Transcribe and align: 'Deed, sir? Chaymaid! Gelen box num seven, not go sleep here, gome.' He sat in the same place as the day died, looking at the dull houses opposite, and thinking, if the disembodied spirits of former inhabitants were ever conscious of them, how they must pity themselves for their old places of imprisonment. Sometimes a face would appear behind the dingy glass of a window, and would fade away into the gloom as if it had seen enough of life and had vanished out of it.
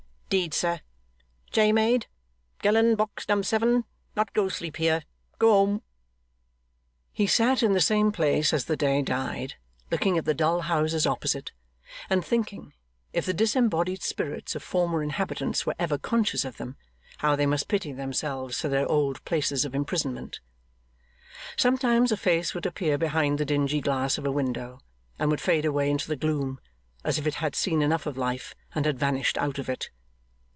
'Deed, 0.33 0.53
sir? 0.53 0.79
Chaymaid! 1.51 2.07
Gelen 2.63 2.95
box 2.95 3.27
num 3.27 3.43
seven, 3.43 3.83
not 4.15 4.31
go 4.31 4.47
sleep 4.47 4.77
here, 4.77 5.03
gome.' 5.39 5.81
He 7.11 7.27
sat 7.27 7.61
in 7.61 7.73
the 7.73 7.81
same 7.81 8.13
place 8.13 8.53
as 8.53 8.63
the 8.63 8.77
day 8.77 9.01
died, 9.01 9.55
looking 9.91 10.17
at 10.17 10.23
the 10.23 10.33
dull 10.33 10.61
houses 10.61 11.05
opposite, 11.05 11.51
and 12.09 12.23
thinking, 12.23 12.71
if 13.11 13.25
the 13.25 13.33
disembodied 13.33 14.01
spirits 14.01 14.55
of 14.55 14.63
former 14.63 15.03
inhabitants 15.03 15.65
were 15.65 15.75
ever 15.77 15.97
conscious 15.97 16.45
of 16.45 16.55
them, 16.55 16.77
how 17.17 17.35
they 17.35 17.45
must 17.45 17.67
pity 17.67 17.91
themselves 17.91 18.61
for 18.61 18.69
their 18.69 18.89
old 18.89 19.21
places 19.25 19.65
of 19.65 19.75
imprisonment. 19.75 20.39
Sometimes 21.57 22.09
a 22.09 22.15
face 22.15 22.53
would 22.55 22.65
appear 22.65 22.97
behind 22.97 23.37
the 23.37 23.43
dingy 23.43 23.81
glass 23.81 24.17
of 24.17 24.25
a 24.25 24.31
window, 24.31 24.79
and 25.19 25.29
would 25.29 25.41
fade 25.41 25.65
away 25.65 25.91
into 25.91 26.07
the 26.07 26.15
gloom 26.15 26.61
as 27.03 27.19
if 27.19 27.27
it 27.27 27.35
had 27.43 27.53
seen 27.53 27.81
enough 27.81 28.05
of 28.05 28.15
life 28.15 28.55
and 28.73 28.85
had 28.85 28.97
vanished 28.97 29.37
out 29.37 29.59
of 29.59 29.67
it. 29.67 29.89